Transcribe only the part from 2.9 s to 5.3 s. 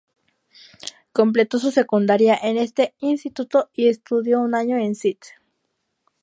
instituto y estudió un año en St.